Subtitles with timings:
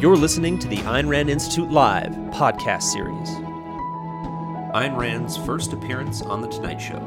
[0.00, 3.28] You're listening to the Ayn Rand Institute Live podcast series.
[4.72, 7.00] Ayn Rand's first appearance on The Tonight Show,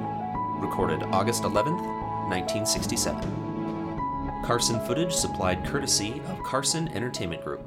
[0.59, 1.81] recorded August 11th,
[2.29, 4.43] 1967.
[4.45, 7.65] Carson footage supplied courtesy of Carson Entertainment Group.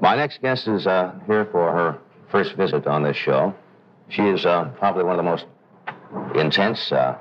[0.00, 1.98] My next guest is uh, here for her
[2.30, 3.52] first visit on this show.
[4.10, 5.46] She is uh, probably one of the most
[6.36, 7.18] intense, uh,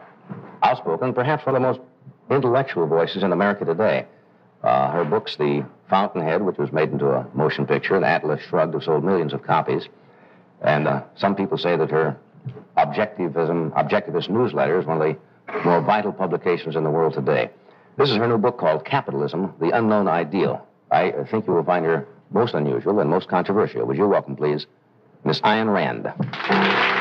[0.62, 1.80] outspoken, perhaps one of the most
[2.30, 4.06] intellectual voices in America today.
[4.64, 8.74] Uh, her books, The Fountainhead, which was made into a motion picture, and Atlas Shrugged,
[8.74, 9.88] have sold millions of copies.
[10.62, 12.18] And uh, some people say that her
[12.78, 17.50] objectivism, objectivist newsletter is one of the more vital publications in the world today.
[17.98, 20.66] This is her new book called Capitalism, The Unknown Ideal.
[20.92, 23.86] I think you will find her most unusual and most controversial.
[23.86, 24.68] Would you welcome, please,
[25.24, 26.99] Miss Ayn Rand?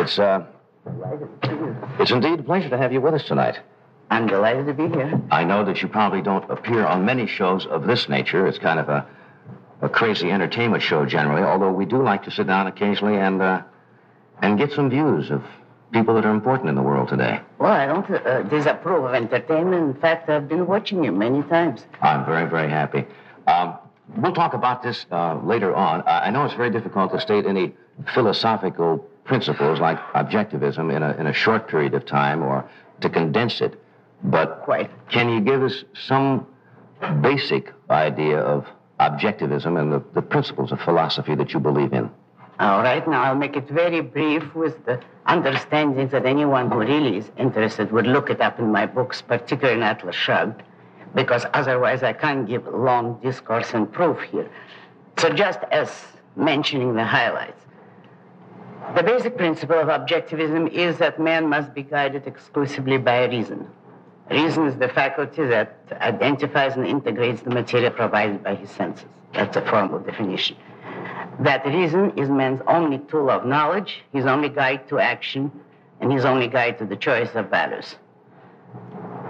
[0.00, 0.44] It's, uh,
[1.98, 3.60] it's indeed a pleasure to have you with us tonight.
[4.10, 5.20] I'm delighted to be here.
[5.30, 8.46] I know that you probably don't appear on many shows of this nature.
[8.46, 9.06] It's kind of a,
[9.82, 13.62] a crazy entertainment show generally, although we do like to sit down occasionally and, uh,
[14.40, 15.44] and get some views of
[15.92, 17.40] people that are important in the world today.
[17.58, 19.96] Well, I don't uh, disapprove of entertainment.
[19.96, 21.84] In fact, I've been watching you many times.
[22.00, 23.04] I'm very, very happy.
[23.46, 23.76] Um,
[24.16, 26.02] we'll talk about this uh, later on.
[26.02, 27.74] I I know it's very difficult to state any
[28.14, 32.68] philosophical principles like objectivism in a, in a short period of time or
[33.00, 33.80] to condense it.
[34.24, 34.90] But Quite.
[35.08, 36.48] can you give us some
[37.20, 38.66] basic idea of
[38.98, 42.10] objectivism and the, the principles of philosophy that you believe in?
[42.58, 47.16] All right, now I'll make it very brief with the understanding that anyone who really
[47.18, 50.60] is interested would look it up in my books, particularly in Atlas Shrugged,
[51.14, 54.50] because otherwise I can't give long discourse and proof here.
[55.18, 55.88] So just as
[56.34, 57.59] mentioning the highlights.
[58.96, 63.68] The basic principle of objectivism is that man must be guided exclusively by reason.
[64.30, 69.06] Reason is the faculty that identifies and integrates the material provided by his senses.
[69.32, 70.56] That's a formal definition.
[71.38, 75.52] That reason is man's only tool of knowledge, his only guide to action,
[76.00, 77.94] and his only guide to the choice of values.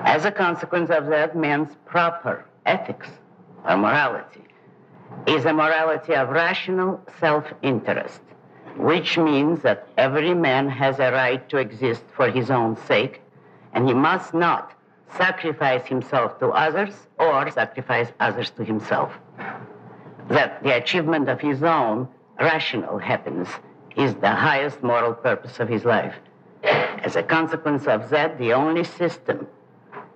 [0.04, 3.08] As a consequence of that, man's proper ethics
[3.68, 4.44] or morality
[5.26, 8.20] is a morality of rational self interest,
[8.80, 13.20] which means that every man has a right to exist for his own sake,
[13.74, 14.72] and he must not
[15.16, 19.12] sacrifice himself to others or sacrifice others to himself.
[20.28, 22.08] That the achievement of his own
[22.40, 23.50] rational happiness
[23.96, 26.14] is the highest moral purpose of his life.
[26.62, 29.46] As a consequence of that, the only system,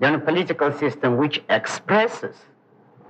[0.00, 2.36] the only political system which expresses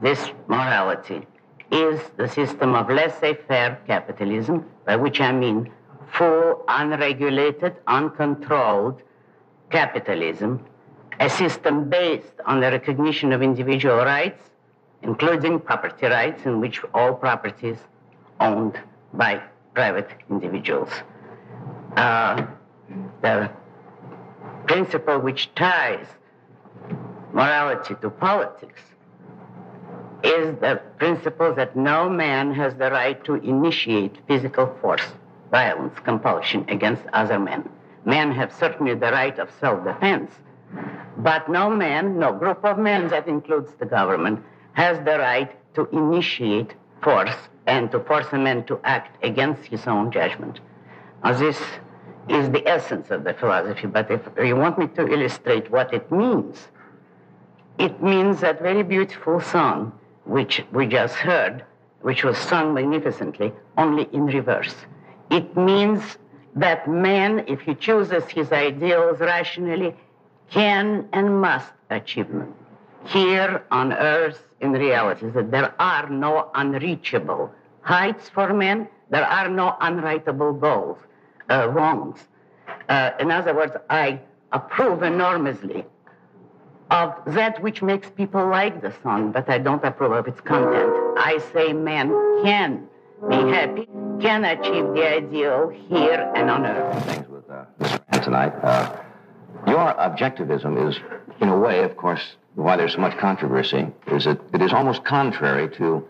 [0.01, 1.27] this morality
[1.75, 5.73] is the system of laissez-faire capitalism, by which I mean
[6.07, 9.03] full, unregulated, uncontrolled
[9.71, 10.65] capitalism,
[11.19, 14.51] a system based on the recognition of individual rights,
[15.03, 17.79] including property rights, in which all property is
[18.41, 18.79] owned
[19.13, 19.43] by
[19.75, 20.91] private individuals.
[21.97, 22.47] Uh,
[23.23, 23.51] the
[24.67, 26.07] principle which ties
[27.33, 28.81] morality to politics
[30.25, 35.07] is the principle that no man has the right to initiate physical force,
[35.51, 37.69] violence, compulsion against other men.
[38.07, 40.31] Men have certainly the right of self-defense,
[41.19, 44.43] but no man, no group of men, that includes the government,
[44.73, 47.37] has the right to initiate force
[47.67, 50.61] and to force a man to act against his own judgment.
[51.23, 51.61] Now, this
[52.29, 56.11] is the essence of the philosophy, but if you want me to illustrate what it
[56.11, 56.69] means,
[57.79, 59.93] it means that very beautiful song
[60.25, 61.65] which we just heard,
[62.03, 64.75] which was sung magnificently, only in reverse.
[65.31, 66.19] It means
[66.57, 69.95] that man, if he chooses his ideals rationally,
[70.51, 72.55] can and must achieve them.
[73.07, 79.49] Here on earth, in reality, that there are no unreachable heights for men, there are
[79.49, 80.99] no unwritable goals,
[81.51, 82.19] uh, wrongs.
[82.89, 84.21] Uh, in other words, I
[84.53, 85.85] approve enormously
[86.91, 90.93] of that which makes people like the song, but I don't approve of its content.
[91.19, 92.09] I say man
[92.45, 92.87] can
[93.29, 93.89] be happy,
[94.21, 97.05] can achieve the ideal here and on earth.
[97.07, 98.23] Things with uh, Mr.
[98.23, 98.53] Tonight.
[98.63, 98.97] Uh,
[99.67, 100.99] your objectivism is,
[101.41, 105.05] in a way, of course, why there's so much controversy, is that it is almost
[105.05, 106.07] contrary to,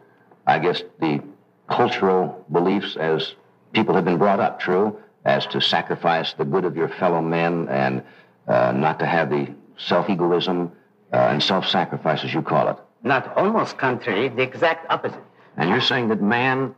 [0.46, 1.22] I guess, the
[1.68, 3.34] cultural beliefs as
[3.72, 7.68] people have been brought up, true, as to sacrifice the good of your fellow men
[7.68, 8.02] and
[8.46, 10.72] uh, not to have the self egoism,
[11.12, 12.76] uh, and self-sacrifice, as you call it.
[13.02, 15.22] Not almost contrary, the exact opposite.
[15.56, 16.74] And you're saying that man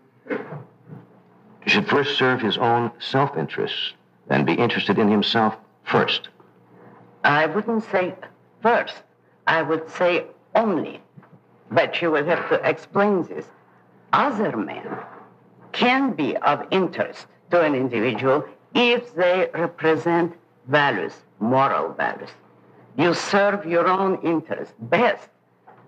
[1.66, 3.94] should first serve his own self-interests
[4.28, 6.28] and be interested in himself first.
[7.24, 8.14] I wouldn't say
[8.60, 8.94] first.
[9.46, 11.00] I would say only.
[11.70, 13.46] But you will have to explain this.
[14.12, 14.86] Other men
[15.72, 18.44] can be of interest to an individual
[18.74, 20.34] if they represent
[20.68, 22.30] values, moral values.
[22.96, 25.28] You serve your own interest best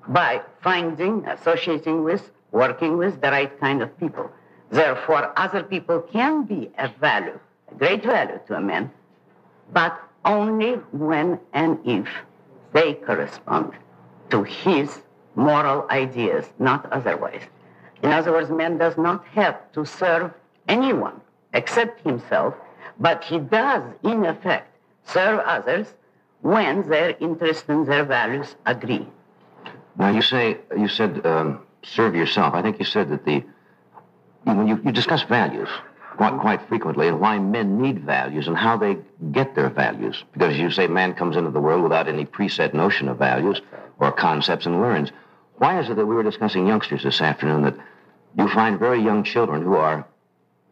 [0.08, 4.30] by finding, associating with, working with the right kind of people.
[4.70, 7.38] Therefore, other people can be a value,
[7.70, 8.90] a great value to a man,
[9.72, 12.08] but only when and if
[12.72, 13.72] they correspond
[14.30, 15.00] to his
[15.34, 17.42] moral ideas, not otherwise.
[18.02, 20.32] In other words, man does not have to serve
[20.68, 21.20] anyone
[21.54, 22.54] except himself,
[23.00, 25.94] but he does, in effect, serve others
[26.42, 29.06] when their interests and their values agree.
[29.98, 32.54] Now, you say you said um, serve yourself.
[32.54, 33.44] I think you said that the
[34.44, 35.68] when you, you discuss values
[36.16, 38.96] quite, quite frequently and why men need values and how they
[39.32, 43.08] get their values, because you say man comes into the world without any preset notion
[43.08, 43.60] of values
[43.98, 45.10] or concepts and learns.
[45.56, 47.76] Why is it that we were discussing youngsters this afternoon that
[48.36, 50.06] you find very young children who are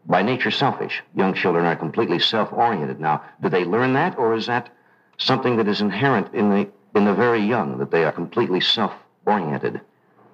[0.06, 1.02] by nature selfish?
[1.14, 3.00] Young children are completely self-oriented.
[3.00, 4.70] Now, do they learn that, or is that
[5.18, 9.80] something that is inherent in the in the very young that they are completely self-oriented?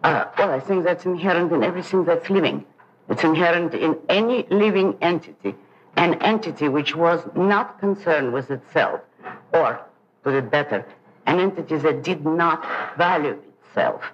[0.04, 2.64] Uh, well, I think that's inherent in everything that's living.
[3.08, 5.56] It's inherent in any living entity,
[5.96, 9.00] an entity which was not concerned with itself,
[9.52, 9.84] or, to
[10.22, 10.86] put it better,
[11.26, 12.64] an entity that did not
[12.96, 14.04] value itself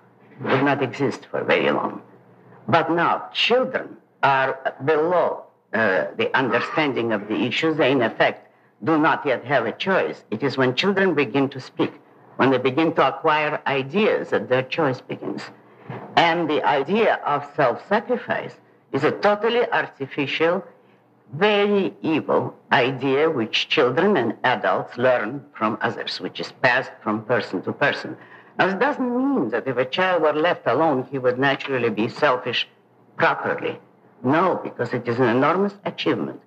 [0.41, 2.01] would not exist for very long.
[2.67, 7.77] But now, children are below uh, the understanding of the issues.
[7.77, 8.48] They, in effect,
[8.85, 10.25] do not yet have a choice.
[10.31, 11.93] It is when children begin to speak,
[12.37, 15.43] when they begin to acquire ideas, that their choice begins.
[16.17, 18.55] And the idea of self sacrifice
[18.93, 20.65] is a totally artificial,
[21.35, 27.63] very evil idea which children and adults learn from others, which is passed from person
[27.63, 28.17] to person.
[28.59, 32.09] Now, it doesn't mean that if a child were left alone, he would naturally be
[32.09, 32.67] selfish
[33.17, 33.79] properly.
[34.23, 36.41] No, because it is an enormous achievement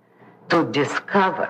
[0.49, 1.49] to discover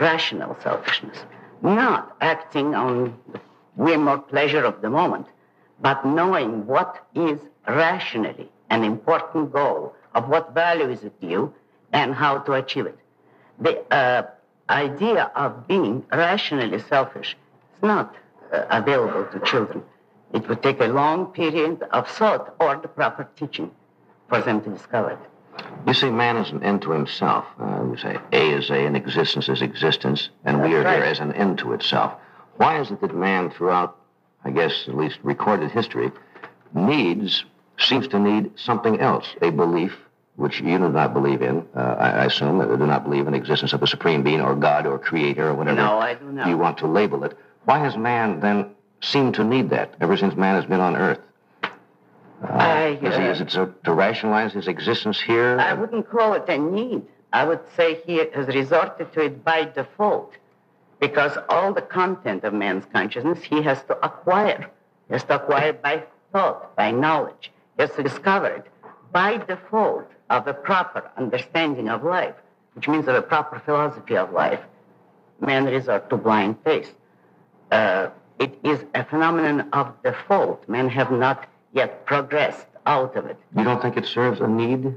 [0.00, 1.18] rational selfishness,
[1.62, 3.40] not acting on the
[3.76, 5.26] whim or pleasure of the moment,
[5.80, 11.54] but knowing what is rationally an important goal, of what value is it to you,
[11.92, 12.98] and how to achieve it.
[13.60, 14.22] The uh,
[14.68, 17.36] idea of being rationally selfish
[17.76, 18.14] is not
[18.52, 19.82] uh, available to children.
[20.32, 23.70] It would take a long period of thought or the proper teaching
[24.28, 25.18] for them to discover it.
[25.86, 27.44] You see, man is an end to himself.
[27.60, 30.96] Uh, you say A is A and existence is existence, and we are right.
[30.96, 32.14] here as an end to itself.
[32.56, 33.96] Why is it that man, throughout,
[34.44, 36.10] I guess, at least recorded history,
[36.74, 37.44] needs,
[37.78, 39.96] seems to need something else, a belief
[40.36, 43.32] which you do not believe in, uh, I, I assume, that do not believe in
[43.32, 46.32] the existence of a supreme being or God or creator or whatever No, I do
[46.32, 46.48] not.
[46.48, 47.38] you want to label it.
[47.66, 48.70] Why has man then
[49.00, 51.20] seemed to need that ever since man has been on earth?
[52.50, 55.58] I, Is, he, uh, is it to, to rationalize his existence here?
[55.58, 57.02] I wouldn't call it a need.
[57.32, 60.34] I would say he has resorted to it by default
[61.00, 64.70] because all the content of man's consciousness he has to acquire.
[65.08, 67.50] He has to acquire by thought, by knowledge.
[67.76, 68.66] He has to discover it
[69.12, 72.34] by default of a proper understanding of life,
[72.74, 74.60] which means of a proper philosophy of life.
[75.40, 76.94] Man resort to blind faith.
[77.70, 78.08] Uh,
[78.38, 80.68] it is a phenomenon of default.
[80.68, 83.36] Men have not yet progressed out of it.
[83.56, 84.96] You don't think it serves a need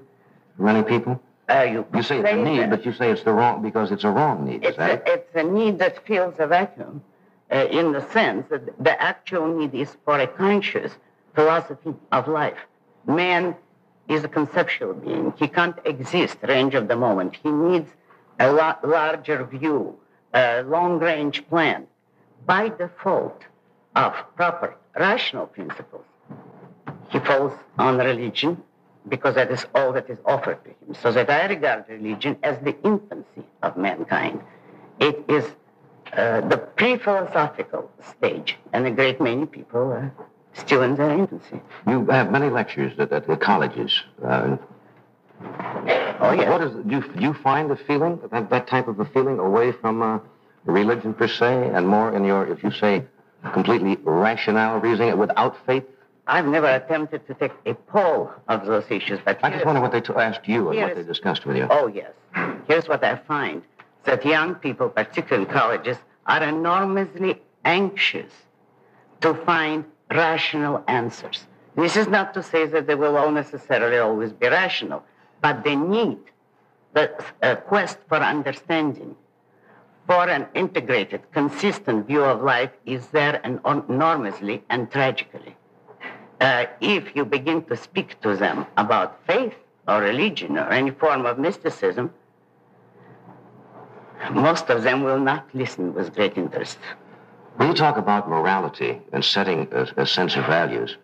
[0.55, 1.21] for many people?
[1.49, 3.91] Uh, you, You say it's a need, that- but you say it's the wrong because
[3.91, 4.63] it's a wrong need.
[4.63, 5.03] Is It's that a, it?
[5.07, 7.01] it's a need that fills a vacuum
[7.51, 10.91] uh, in the sense that the actual need is for a conscious
[11.33, 12.57] philosophy of life.
[13.05, 13.55] Man
[14.09, 15.33] is a conceptual being.
[15.37, 17.37] He can't exist range of the moment.
[17.41, 17.89] He needs
[18.39, 19.97] a la- larger view,
[20.33, 21.87] a long range plan.
[22.45, 23.41] By default
[23.95, 26.05] of proper rational principles,
[27.09, 28.61] he falls on religion
[29.07, 30.95] because that is all that is offered to him.
[31.01, 34.41] So that I regard religion as the infancy of mankind.
[34.99, 35.45] It is
[36.13, 40.13] uh, the pre-philosophical stage, and a great many people are
[40.53, 41.61] still in their infancy.
[41.87, 44.03] You have many lectures at, at the colleges.
[44.23, 44.57] Uh,
[46.19, 46.49] Oh yes.
[46.49, 49.37] What is do you, do you find the feeling that that type of a feeling
[49.37, 50.19] away from uh,
[50.65, 53.03] religion per se, and more in your, if you say,
[53.53, 55.83] completely rational reasoning it without faith?
[56.27, 59.91] I've never attempted to take a poll of those issues, but I just wonder what
[59.93, 61.67] they t- asked you and what they discussed with you.
[61.69, 62.11] Oh, yes.
[62.67, 63.61] Here's what I find
[64.03, 68.31] that young people, particularly in colleges, are enormously anxious
[69.21, 71.45] to find rational answers.
[71.75, 75.03] This is not to say that they will all necessarily always be rational,
[75.41, 76.17] but they need
[76.93, 77.11] the
[77.43, 79.15] uh, quest for understanding,
[80.07, 85.55] for an integrated, consistent view of life is there and enormously and tragically.
[86.39, 89.53] Uh, if you begin to speak to them about faith
[89.87, 92.13] or religion or any form of mysticism,
[94.31, 96.77] most of them will not listen with great interest.
[97.55, 100.97] When you talk about morality and setting a, a sense of values,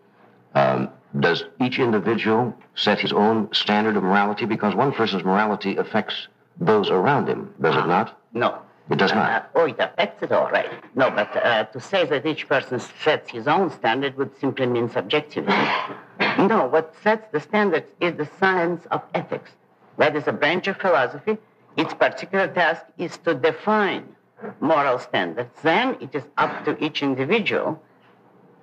[0.53, 4.45] um, does each individual set his own standard of morality?
[4.45, 6.27] Because one person's morality affects
[6.59, 8.19] those around him, does it not?
[8.33, 8.59] No.
[8.89, 9.49] It does not.
[9.55, 10.69] Oh, it affects it all right.
[10.95, 14.89] No, but uh, to say that each person sets his own standard would simply mean
[14.89, 15.53] subjectivity.
[16.37, 19.51] no, what sets the standards is the science of ethics.
[19.97, 21.37] That is a branch of philosophy.
[21.77, 24.15] Its particular task is to define
[24.59, 25.49] moral standards.
[25.61, 27.81] Then it is up to each individual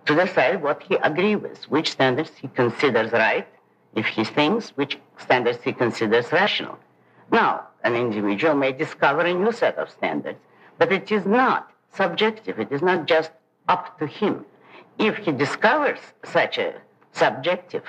[0.06, 3.48] to decide what he agrees with, which standards he considers right,
[3.94, 6.78] if he thinks, which standards he considers rational.
[7.32, 10.38] Now, an individual may discover a new set of standards,
[10.78, 12.58] but it is not subjective.
[12.58, 13.30] It is not just
[13.68, 14.44] up to him.
[14.98, 16.74] If he discovers such a
[17.12, 17.84] subjective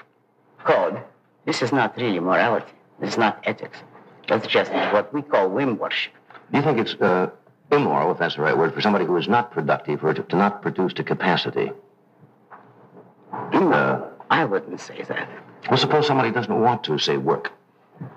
[0.64, 1.02] code,
[1.46, 2.72] this is not really morality.
[3.00, 3.80] This is not ethics.
[4.28, 6.14] That's just what we call whim worship.
[6.52, 7.30] Do you think it's uh,
[7.72, 10.36] immoral, if that's the right word, for somebody who is not productive or to, to
[10.36, 11.72] not produce to capacity?
[13.54, 15.30] No, I wouldn't say that.
[15.70, 17.52] Well, suppose somebody doesn't want to, say, work.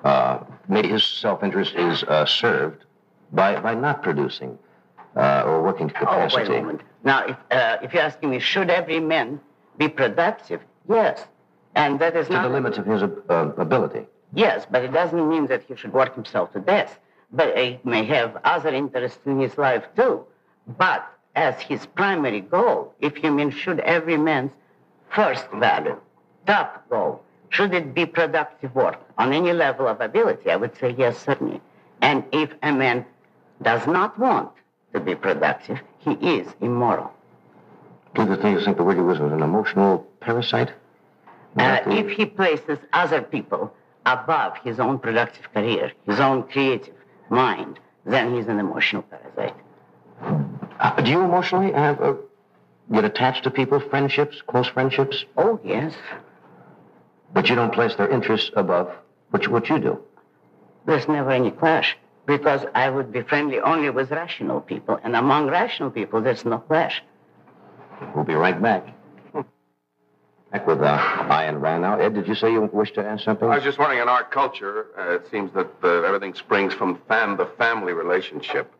[0.04, 2.84] Uh, maybe his self-interest is uh, served
[3.32, 4.58] by, by not producing
[5.16, 6.42] uh, or working to capacity.
[6.42, 6.80] Oh, wait a moment.
[7.04, 9.40] Now, if, uh, if you're asking me, should every man
[9.78, 10.60] be productive?
[10.88, 11.24] Yes.
[11.74, 12.42] And that is to not...
[12.44, 14.06] the limits of his uh, ability.
[14.32, 16.98] Yes, but it doesn't mean that he should work himself to death.
[17.32, 20.24] But he may have other interests in his life too.
[20.78, 24.52] But as his primary goal, if you mean should every man's
[25.10, 26.00] first value,
[26.46, 27.23] top goal,
[27.54, 30.50] should it be productive work on any level of ability?
[30.50, 31.60] I would say yes, certainly.
[32.02, 33.06] And if a man
[33.62, 34.50] does not want
[34.92, 37.12] to be productive, he is immoral.
[38.14, 40.72] Do you think, think the word was an emotional parasite?
[41.56, 43.72] Uh, if he places other people
[44.04, 46.94] above his own productive career, his own creative
[47.30, 49.56] mind, then he's an emotional parasite.
[50.80, 52.14] Uh, do you emotionally have, uh,
[52.92, 55.94] get attached to people, friendships, close friendships, Oh, yes.
[57.34, 58.90] But you don't place their interests above
[59.30, 60.00] what you, what you do?
[60.86, 65.48] There's never any clash because I would be friendly only with rational people, and among
[65.48, 67.02] rational people, there's no clash.
[68.14, 68.86] We'll be right back.
[70.52, 70.98] Back with uh,
[71.30, 71.98] Ayn Rand now.
[71.98, 73.48] Ed, did you say you wished to ask something?
[73.48, 77.00] I was just wondering, in our culture, uh, it seems that uh, everything springs from
[77.08, 78.72] fam- the family relationship,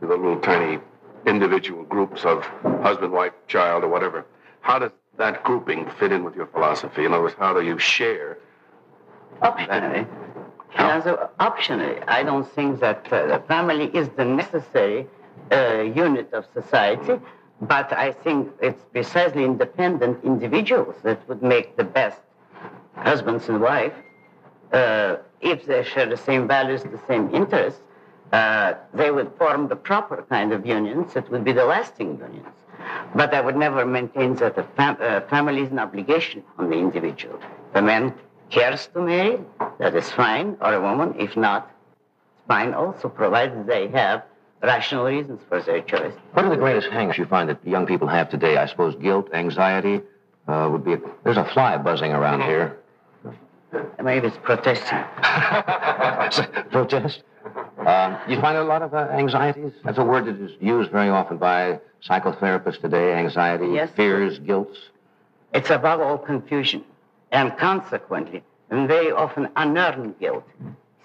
[0.00, 0.80] the little tiny
[1.24, 2.42] individual groups of
[2.82, 4.26] husband, wife, child, or whatever.
[4.62, 7.04] How does that grouping fit in with your philosophy?
[7.04, 8.38] In other words, how do you share?
[9.42, 10.06] Optionally.
[10.74, 15.06] As a, optionally, I don't think that uh, the family is the necessary
[15.50, 17.20] uh, unit of society,
[17.60, 22.20] but I think it's precisely independent individuals that would make the best
[22.96, 23.92] husbands and wife.
[24.72, 27.80] Uh, if they share the same values, the same interests,
[28.32, 32.61] uh, they would form the proper kind of unions that would be the lasting unions.
[33.14, 36.76] But I would never maintain that a fam- uh, family is an obligation on the
[36.76, 37.38] individual.
[37.70, 38.14] If a man
[38.50, 39.38] cares to marry,
[39.78, 44.24] that is fine, or a woman, if not, it's fine also, provided they have
[44.62, 46.14] rational reasons for their choice.
[46.34, 48.56] What are the greatest hangups you find that young people have today?
[48.56, 50.00] I suppose guilt, anxiety
[50.48, 50.94] uh, would be.
[50.94, 52.78] A, there's a fly buzzing around here.
[54.02, 54.98] Maybe it's protesting.
[56.70, 57.22] Protest.
[57.86, 59.72] Uh, you find a lot of uh, anxieties?
[59.84, 63.14] That's a word that is used very often by psychotherapists today.
[63.14, 63.90] Anxiety, Yes.
[63.96, 64.76] fears, guilt.
[65.52, 66.84] It's above all confusion,
[67.30, 70.44] and consequently, and very often unearned guilt.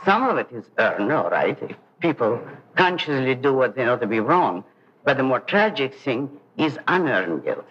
[0.05, 2.39] Some of it is earned, all right, if people
[2.75, 4.63] consciously do what they know to be wrong.
[5.03, 7.65] But the more tragic thing is unearned guilt.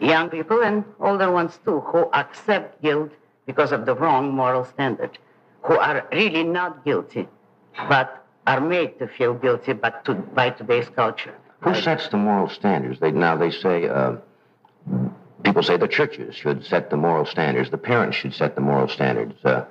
[0.00, 3.12] Young people and older ones too, who accept guilt
[3.46, 5.18] because of the wrong moral standard,
[5.62, 7.28] who are really not guilty,
[7.88, 11.34] but are made to feel guilty but to, by today's culture.
[11.60, 13.00] Who sets the moral standards?
[13.00, 14.16] They now they say uh,
[15.42, 17.70] people say the churches should set the moral standards.
[17.70, 19.34] The parents should set the moral standards.
[19.44, 19.64] Uh,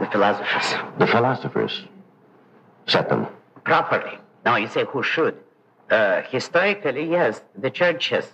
[0.00, 0.74] The philosophers.
[0.98, 1.84] the philosophers
[2.86, 3.26] set them.
[3.64, 4.18] properly.
[4.44, 5.36] Now you say who should?
[5.90, 8.24] Uh, historically, yes, the churches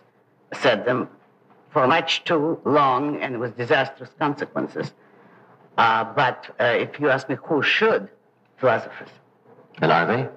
[0.54, 1.08] set them
[1.70, 4.92] for much too long and with disastrous consequences.
[5.76, 8.08] Uh, but uh, if you ask me who should,
[8.56, 9.08] philosophers.
[9.80, 10.28] And are they?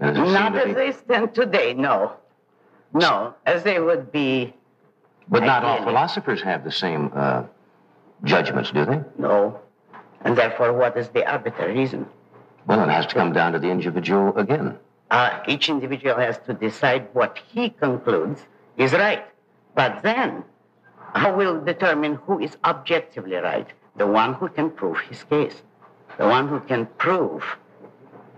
[0.00, 2.12] And does it seem Not as be- they stand today, no.
[2.92, 4.54] No, as they would be
[5.28, 7.42] But not all philosophers have the same uh,
[8.22, 9.00] judgments, do they?
[9.18, 9.60] No.
[10.22, 12.06] And therefore, what is the arbitrary reason?
[12.66, 14.78] Well, it has to come down to the individual again.
[15.10, 18.42] Uh, each individual has to decide what he concludes
[18.76, 19.24] is right.
[19.74, 20.44] But then,
[21.14, 23.66] how will determine who is objectively right?
[23.96, 25.62] The one who can prove his case,
[26.16, 27.44] the one who can prove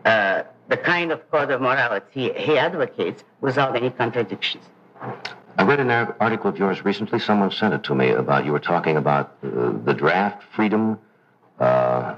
[0.07, 4.65] uh, the kind of code of morality he advocates without any contradictions.
[5.59, 7.19] I read an article of yours recently.
[7.19, 10.99] Someone sent it to me about you were talking about uh, the draft, freedom,
[11.59, 12.15] uh,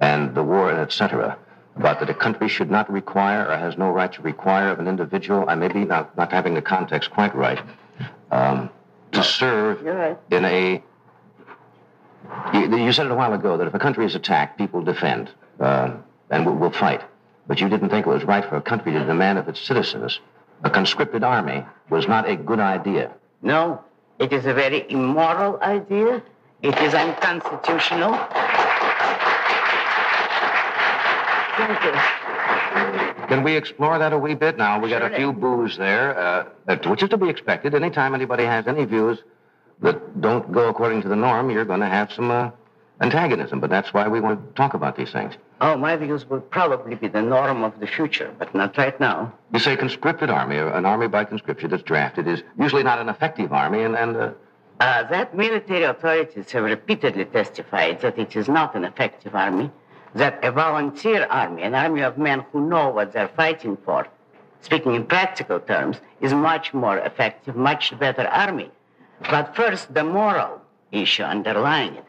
[0.00, 1.36] and the war, and etc.
[1.76, 4.86] About that a country should not require or has no right to require of an
[4.86, 5.44] individual.
[5.48, 7.60] I may be not, not having the context quite right.
[8.30, 8.70] Um,
[9.12, 10.18] to serve right.
[10.30, 10.82] in a.
[12.54, 15.30] You, you said it a while ago that if a country is attacked, people defend
[15.58, 15.96] uh,
[16.32, 17.02] and will, will fight.
[17.46, 20.18] But you didn't think it was right for a country to demand of its citizens
[20.64, 23.12] a conscripted army was not a good idea.
[23.42, 23.82] No,
[24.18, 26.22] it is a very immoral idea.
[26.62, 28.14] It is unconstitutional.
[31.56, 31.92] Thank you.
[33.26, 34.56] Can we explore that a wee bit?
[34.56, 36.44] Now, we got a few boos there, uh,
[36.86, 37.74] which is to be expected.
[37.74, 39.18] Anytime anybody has any views
[39.80, 42.50] that don't go according to the norm, you're going to have some uh,
[43.00, 43.58] antagonism.
[43.58, 45.34] But that's why we want to talk about these things.
[45.64, 49.32] Oh, my views will probably be the norm of the future, but not right now.
[49.52, 53.52] You say conscripted army, an army by conscription that's drafted, is usually not an effective
[53.52, 54.30] army, and, and uh,
[54.80, 59.70] Uh, that military authorities have repeatedly testified that it is not an effective army,
[60.22, 64.00] that a volunteer army, an army of men who know what they're fighting for,
[64.60, 68.68] speaking in practical terms, is much more effective, much better army.
[69.30, 72.06] But first, the moral issue underlying it.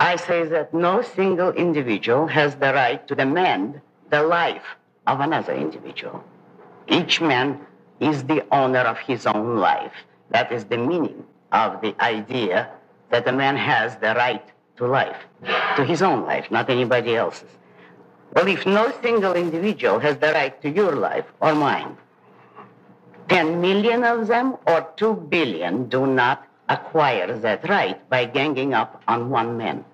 [0.00, 4.64] I say that no single individual has the right to demand the life
[5.06, 6.22] of another individual.
[6.86, 7.60] Each man
[8.00, 9.92] is the owner of his own life.
[10.30, 12.70] That is the meaning of the idea
[13.10, 14.44] that a man has the right
[14.76, 15.16] to life,
[15.76, 17.50] to his own life, not anybody else's.
[18.34, 21.96] Well, if no single individual has the right to your life or mine,
[23.28, 29.02] 10 million of them or 2 billion do not acquire that right by ganging up
[29.08, 29.84] on one man.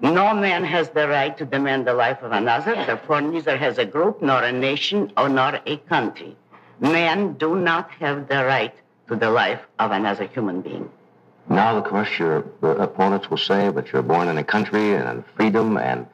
[0.00, 3.84] No man has the right to demand the life of another, therefore, neither has a
[3.84, 6.36] group, nor a nation, or nor a country.
[6.80, 8.74] Men do not have the right
[9.08, 10.90] to the life of another human being.
[11.48, 15.24] now, of course, your opponents will say that you're born in a country and in
[15.36, 16.06] freedom, and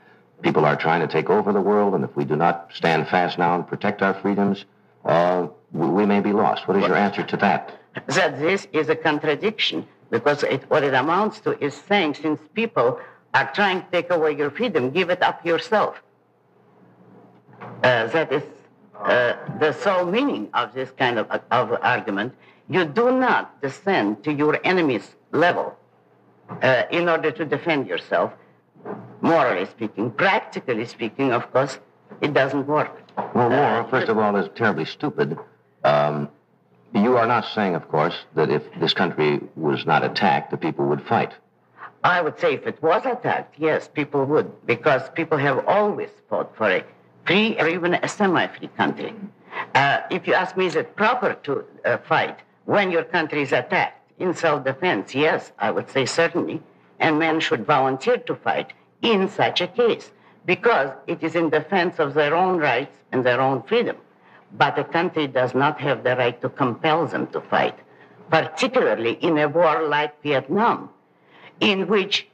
[0.43, 3.39] people are trying to take over the world, and if we do not stand fast
[3.39, 4.65] now and protect our freedoms,
[5.05, 6.69] uh, we, we may be lost.
[6.69, 7.79] What is your answer to that?
[8.09, 13.01] That this is a contradiction, because it, what it amounts to is saying since people
[13.35, 16.03] are trying to take away your freedom, give it up yourself.
[17.83, 18.43] Uh, that is
[18.99, 22.35] uh, the sole meaning of this kind of, of argument.
[22.69, 25.77] You do not descend to your enemy's level
[26.63, 28.33] uh, in order to defend yourself,
[29.21, 30.11] morally speaking.
[30.11, 31.79] Practically speaking, of course,
[32.21, 33.03] it doesn't work.
[33.35, 35.39] Well, war, first of all, is terribly stupid.
[35.85, 36.29] Um,
[36.95, 40.87] you are not saying, of course, that if this country was not attacked, the people
[40.87, 41.33] would fight.
[42.03, 46.57] I would say if it was attacked, yes, people would, because people have always fought
[46.57, 46.83] for a
[47.27, 49.15] free or even a semi-free country.
[49.75, 53.53] Uh, if you ask me, is it proper to uh, fight when your country is
[53.53, 55.15] attacked in self-defense?
[55.15, 56.63] Yes, I would say certainly,
[57.01, 60.11] and men should volunteer to fight in such a case
[60.47, 63.97] because it is in defense of their own rights and their own freedom.
[64.57, 67.79] But a country does not have the right to compel them to fight,
[68.31, 70.89] particularly in a war like Vietnam
[71.61, 72.27] in which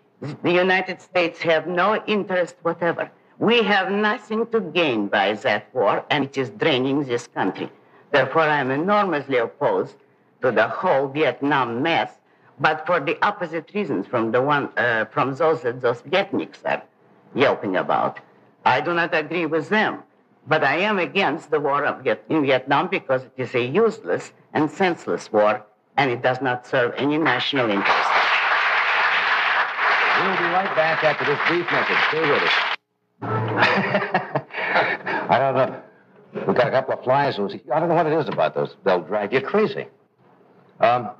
[0.42, 3.10] the United States have no interest whatever.
[3.38, 7.70] We have nothing to gain by that war, and it is draining this country.
[8.10, 9.96] Therefore, I am enormously opposed
[10.40, 12.12] to the whole Vietnam mess,
[12.60, 16.82] but for the opposite reasons from the one uh, from those that those Vietniks are
[17.34, 18.18] yelping about.
[18.64, 20.02] I do not agree with them,
[20.46, 24.32] but I am against the war of Viet- in Vietnam because it is a useless
[24.54, 25.62] and senseless war,
[25.98, 28.15] and it does not serve any national interest.
[30.18, 31.96] We'll be right back after this brief message.
[32.08, 32.52] Stay with us.
[35.28, 35.82] I don't know.
[36.46, 37.38] We've got a couple of flies.
[37.38, 38.74] I don't know what it is about those.
[38.84, 39.86] They'll drive you crazy.
[40.80, 41.10] Um,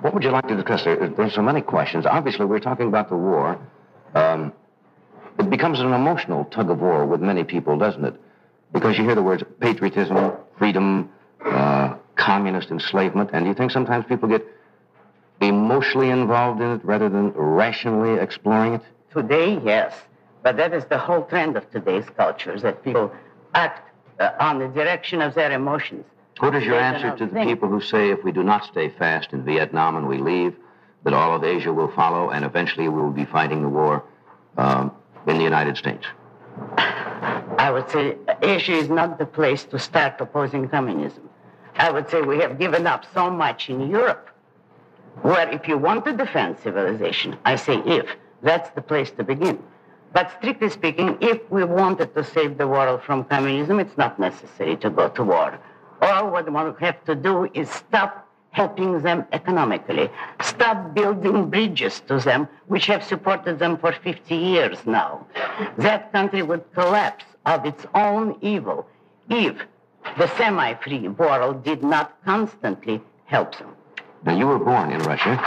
[0.00, 0.84] what would you like to discuss?
[0.84, 2.06] There, there's so many questions.
[2.06, 3.58] Obviously, we're talking about the war.
[4.14, 4.52] Um,
[5.38, 8.14] it becomes an emotional tug of war with many people, doesn't it?
[8.72, 11.10] Because you hear the words patriotism, freedom,
[11.44, 14.44] uh, communist enslavement, and you think sometimes people get
[15.40, 18.82] emotionally involved in it rather than rationally exploring it?
[19.12, 19.94] Today, yes.
[20.42, 23.12] But that is the whole trend of today's culture, is that people
[23.54, 26.04] act uh, on the direction of their emotions.
[26.38, 27.48] What is your answer to the think.
[27.48, 30.54] people who say if we do not stay fast in Vietnam and we leave,
[31.04, 34.04] that all of Asia will follow and eventually we will be fighting the war
[34.56, 34.92] um,
[35.26, 36.06] in the United States?
[37.58, 41.28] I would say Asia is not the place to start opposing communism.
[41.76, 44.27] I would say we have given up so much in Europe,
[45.22, 48.06] where if you want to defend civilization, I say if,
[48.42, 49.62] that's the place to begin.
[50.12, 54.76] But strictly speaking, if we wanted to save the world from communism, it's not necessary
[54.78, 55.58] to go to war.
[56.00, 60.08] All what we have to do is stop helping them economically,
[60.40, 65.26] stop building bridges to them, which have supported them for 50 years now.
[65.76, 68.86] That country would collapse of its own evil
[69.28, 69.56] if
[70.16, 73.74] the semi free world did not constantly help them.
[74.24, 75.40] Now, you were born in Russia.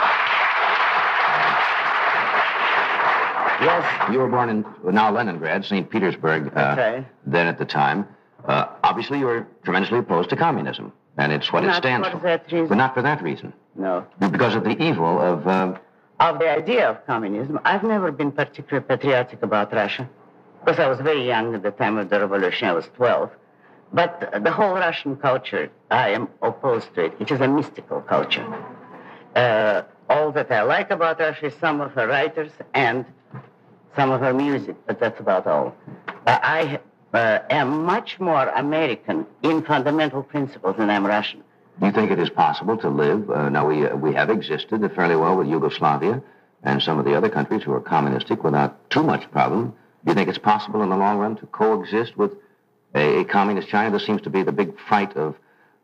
[3.61, 5.87] Yes, You were born in now Leningrad, St.
[5.87, 7.05] Petersburg, uh, That's right.
[7.27, 8.07] then at the time.
[8.45, 12.23] Uh, obviously, you were tremendously opposed to communism, and it's what it stands for for.
[12.25, 12.67] that reason.
[12.67, 13.53] But not for that reason.
[13.75, 14.03] no.
[14.19, 15.47] Because of the evil of.
[15.47, 15.77] Uh,
[16.19, 20.09] Of the idea of communism, I've never been particularly patriotic about Russia
[20.59, 22.67] because I was very young at the time of the revolution.
[22.67, 23.29] I was 12.
[23.93, 27.13] But the whole Russian culture, I am opposed to it.
[27.19, 28.45] It is a mystical culture.
[29.35, 33.05] Uh, all that I like about Russia is some of her writers and
[33.95, 35.75] some of her music, but that's about all.
[36.25, 36.79] Uh, I
[37.13, 41.43] uh, am much more American in fundamental principles than I'm Russian.
[41.79, 43.29] do you think it is possible to live?
[43.29, 46.21] Uh, now, we, uh, we have existed fairly well with Yugoslavia
[46.63, 49.73] and some of the other countries who are communistic without too much problem.
[50.05, 52.31] Do you think it's possible in the long run to coexist with
[52.95, 53.91] a, a communist China?
[53.91, 55.35] This seems to be the big fight of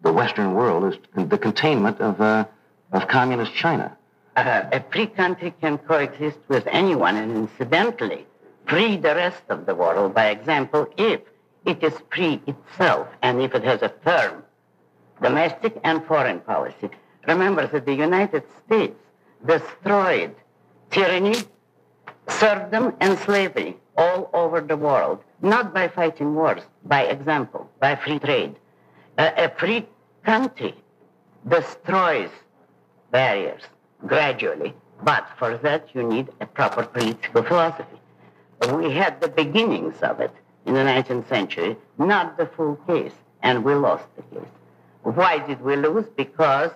[0.02, 2.46] the Western world, is the containment of, uh,
[2.92, 3.98] of communist China.
[4.36, 8.26] uh, a free country can coexist with anyone and incidentally
[8.68, 11.22] free the rest of the world by example if
[11.66, 14.44] it is free itself and if it has a firm
[15.22, 16.90] domestic and foreign policy.
[17.28, 19.00] Remember that the United States
[19.46, 20.36] destroyed
[20.92, 21.36] tyranny,
[22.28, 28.20] serfdom, and slavery all over the world, not by fighting wars, by example, by free
[28.20, 28.56] trade.
[29.18, 29.86] Uh, a free
[30.24, 30.76] country
[31.48, 32.30] destroys
[33.12, 33.64] barriers
[34.06, 38.00] gradually, but for that you need a proper political philosophy.
[38.74, 40.34] We had the beginnings of it
[40.66, 44.50] in the 19th century, not the full case, and we lost the case.
[45.04, 46.06] Why did we lose?
[46.16, 46.72] Because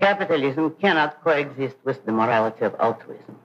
[0.00, 3.38] capitalism cannot coexist with the morality of altruism.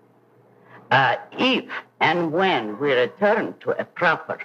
[0.90, 1.66] Uh, if
[2.00, 4.40] and when we return to a proper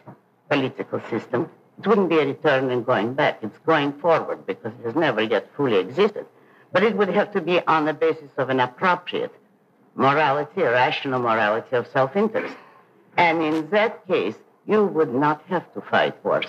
[0.48, 3.38] political system, it wouldn't be a return and going back.
[3.42, 6.26] It's going forward because it has never yet fully existed.
[6.72, 9.32] But it would have to be on the basis of an appropriate
[9.94, 12.54] morality, a rational morality of self-interest.
[13.16, 14.34] And in that case,
[14.66, 16.46] you would not have to fight wars.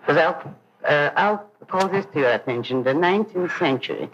[0.00, 2.82] Because I'll, uh, I'll call this to your attention.
[2.82, 4.10] The 19th century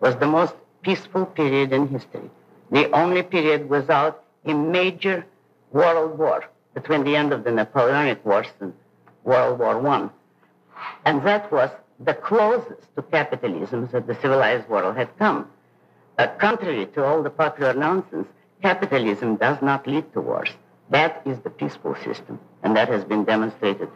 [0.00, 2.30] was the most peaceful period in history.
[2.70, 5.26] The only period without a major
[5.72, 8.72] world war between the end of the Napoleonic Wars and
[9.24, 10.10] World War One.
[11.04, 15.48] And that was the closest to capitalism that the civilized world had come.
[16.18, 18.28] Uh, contrary to all the popular nonsense,
[18.62, 20.50] capitalism does not lead to wars.
[20.90, 23.88] That is the peaceful system, and that has been demonstrated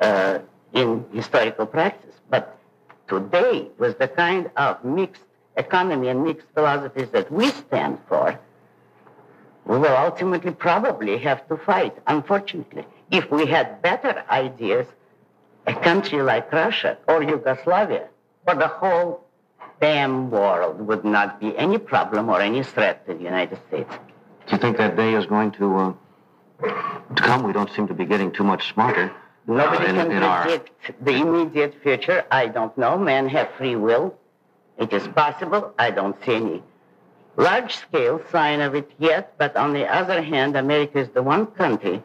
[0.00, 0.40] uh,
[0.72, 2.14] in historical practice.
[2.28, 2.58] But
[3.08, 5.22] today, with the kind of mixed
[5.56, 8.38] economy and mixed philosophies that we stand for,
[9.66, 12.84] we will ultimately probably have to fight, unfortunately.
[13.10, 14.86] If we had better ideas,
[15.66, 18.08] a country like Russia or Yugoslavia
[18.46, 19.24] or the whole
[19.80, 23.92] damn world would not be any problem or any threat to the United States.
[24.46, 25.92] Do you think that day is going to, uh,
[27.16, 27.42] to come?
[27.42, 29.12] We don't seem to be getting too much smarter.
[29.48, 30.42] Nobody uh, in, can in our.
[30.42, 32.24] predict the immediate future.
[32.30, 32.96] I don't know.
[32.96, 34.16] Men have free will.
[34.78, 35.74] It is possible.
[35.78, 36.62] I don't see any
[37.36, 39.34] large scale sign of it yet.
[39.38, 42.02] But on the other hand, America is the one country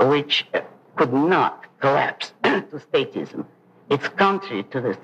[0.00, 0.60] which uh,
[0.96, 3.44] could not collapse to statism.
[3.90, 4.96] It's contrary to this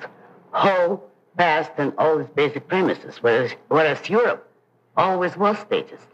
[0.53, 4.49] whole past and all its basic premises, whereas, whereas Europe
[4.97, 6.07] always was statist.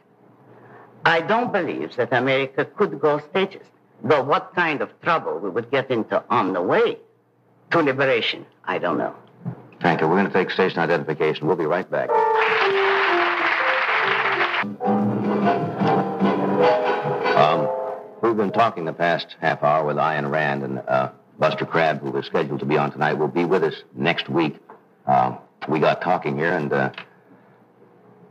[1.05, 3.71] I don't believe that America could go statist,
[4.05, 6.99] though what kind of trouble we would get into on the way
[7.71, 9.15] to liberation, I don't know.
[9.81, 10.09] Thank you.
[10.09, 11.47] We're going to take station identification.
[11.47, 12.11] We'll be right back.
[18.41, 22.25] Been talking the past half hour with Ayn Rand and uh, Buster Crabbe, who was
[22.25, 24.57] scheduled to be on tonight, will be with us next week.
[25.07, 25.37] Uh,
[25.69, 26.91] we got talking here, and uh,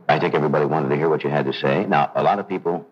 [0.08, 1.86] I think everybody wanted to hear what you had to say.
[1.86, 2.84] Now, a lot of people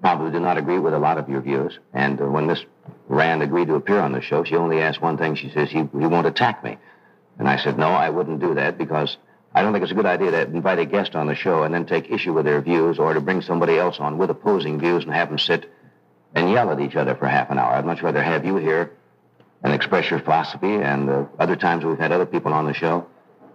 [0.00, 2.64] probably do not agree with a lot of your views, and uh, when Miss
[3.06, 5.36] Rand agreed to appear on the show, she only asked one thing.
[5.36, 6.78] She says, he, he won't attack me.
[7.38, 9.18] And I said, no, I wouldn't do that because
[9.54, 11.72] I don't think it's a good idea to invite a guest on the show and
[11.72, 15.04] then take issue with their views or to bring somebody else on with opposing views
[15.04, 15.70] and have them sit
[16.34, 17.72] and yell at each other for half an hour.
[17.72, 18.92] I'd much rather have you here
[19.62, 20.74] and express your philosophy.
[20.74, 23.06] And uh, other times we've had other people on the show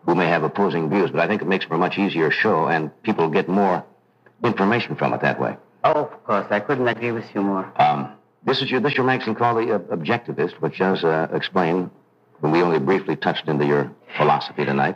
[0.05, 2.67] who may have opposing views, but I think it makes for a much easier show
[2.67, 3.83] and people get more
[4.43, 5.57] information from it that way.
[5.83, 6.47] Oh, of course.
[6.49, 7.71] I couldn't agree with you more.
[7.77, 8.13] Um,
[8.43, 11.91] this is your this is your magazine called the uh, Objectivist, which does uh, explain.
[12.39, 14.95] When we only briefly touched into your philosophy tonight.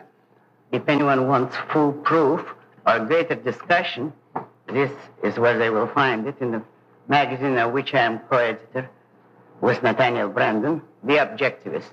[0.72, 2.42] If anyone wants full proof
[2.88, 4.14] or greater discussion,
[4.68, 4.92] this
[5.24, 6.64] is where they will find it in the
[7.08, 8.90] magazine of which I am co-editor
[9.62, 11.90] with Nathaniel Branden, The Objectivist.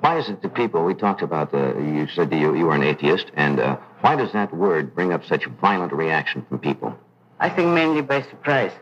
[0.00, 2.74] Why is it that people, we talked about, uh, you said that you, you were
[2.74, 6.94] an atheist, and uh, why does that word bring up such violent reaction from people?
[7.40, 8.72] I think mainly by surprise.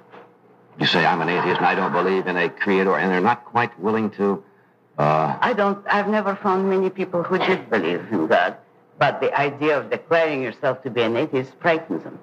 [0.79, 3.45] You say, I'm an atheist and I don't believe in a creator, and they're not
[3.45, 4.43] quite willing to.
[4.99, 5.37] Uh...
[5.40, 8.57] I don't, I've never found many people who did believe in God,
[8.99, 12.19] but the idea of declaring yourself to be an atheist frightens them.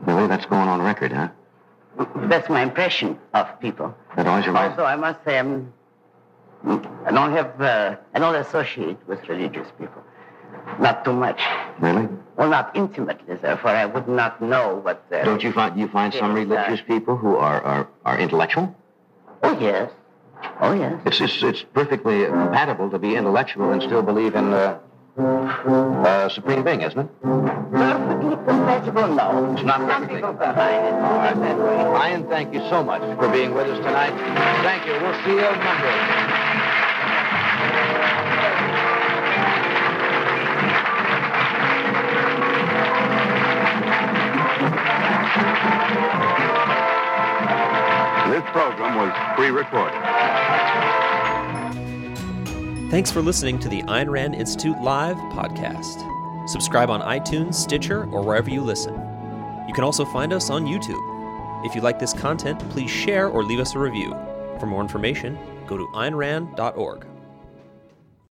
[0.00, 0.26] Really?
[0.26, 1.28] That's going on record, huh?
[2.28, 3.94] That's my impression of people.
[4.16, 5.72] That Also, I must say, I'm,
[6.66, 10.02] I don't have, uh, I don't associate with religious people.
[10.78, 11.40] Not too much.
[11.80, 12.08] Really?
[12.36, 15.04] Well, not intimately, therefore I would not know what.
[15.12, 18.74] Uh, Don't you find you find some religious people who are, are, are intellectual?
[19.42, 19.90] Oh yes,
[20.60, 21.00] oh yes.
[21.06, 24.78] It's, it's it's perfectly compatible to be intellectual and still believe in uh,
[25.18, 27.08] uh, supreme being, isn't it?
[27.22, 29.08] Perfectly compatible?
[29.08, 29.52] No.
[29.54, 30.62] It's not Some perfectly people compatible.
[30.62, 32.20] find it All right.
[32.20, 34.12] that thank you so much for being with us tonight.
[34.62, 34.92] Thank you.
[34.92, 37.06] We'll see you on Monday.
[48.30, 50.15] This program was pre-recorded.
[52.88, 56.48] Thanks for listening to the Ayn Rand Institute Live podcast.
[56.48, 58.94] Subscribe on iTunes, Stitcher, or wherever you listen.
[59.66, 61.66] You can also find us on YouTube.
[61.66, 64.10] If you like this content, please share or leave us a review.
[64.60, 67.06] For more information, go to aynrand.org.